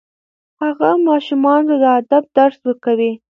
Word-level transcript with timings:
هغه 0.61 0.89
ماشومانو 1.07 1.67
ته 1.69 1.75
د 1.81 1.85
ادب 1.99 2.23
درس 2.37 2.57
ورکوي. 2.67 3.11